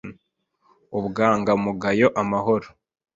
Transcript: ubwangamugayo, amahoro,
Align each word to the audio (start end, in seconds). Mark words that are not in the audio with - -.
ubwangamugayo, 0.97 2.07
amahoro, 2.21 2.67